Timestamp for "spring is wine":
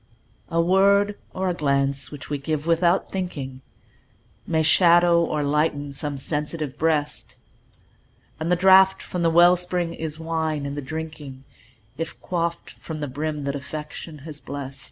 9.55-10.65